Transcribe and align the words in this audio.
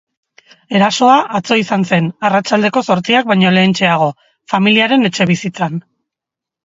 Erasoa 0.77 1.17
atzo 1.39 1.57
izan 1.63 1.83
zen, 1.91 2.07
arratsaldeko 2.29 2.83
zortziak 2.93 3.29
baino 3.33 3.53
lehentxeago, 3.59 4.09
familiaren 4.55 5.11
etxebizitzan. 5.11 5.81